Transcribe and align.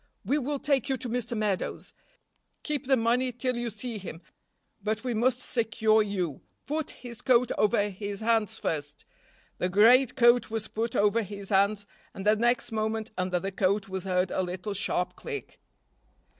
we 0.25 0.39
will 0.39 0.57
take 0.57 0.89
you 0.89 0.97
to 0.97 1.07
Mr. 1.07 1.37
Meadows. 1.37 1.93
Keep 2.63 2.87
the 2.87 2.97
money 2.97 3.31
till 3.31 3.55
you 3.55 3.69
see 3.69 3.99
him, 3.99 4.19
but 4.81 5.03
we 5.03 5.13
must 5.13 5.37
secure 5.37 6.01
you. 6.01 6.41
Put 6.65 6.89
his 6.89 7.21
coat 7.21 7.51
over 7.55 7.87
his 7.89 8.19
hands 8.21 8.57
first." 8.57 9.05
The 9.59 9.69
great 9.69 10.15
coat 10.15 10.49
was 10.49 10.67
put 10.67 10.95
over 10.95 11.21
his 11.21 11.49
hands, 11.49 11.85
and 12.15 12.25
the 12.25 12.35
next 12.35 12.71
moment 12.71 13.11
under 13.15 13.39
the 13.39 13.51
coat 13.51 13.89
was 13.89 14.05
heard 14.05 14.31
a 14.31 14.41
little 14.41 14.73
sharp 14.73 15.15
click. 15.15 15.59